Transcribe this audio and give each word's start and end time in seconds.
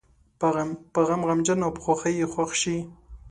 په 0.93 0.99
غم 1.07 1.21
غمجن 1.27 1.59
او 1.65 1.71
په 1.75 1.81
خوښۍ 1.85 2.13
یې 2.21 2.27
خوښ 2.33 2.51
شي. 2.61 2.77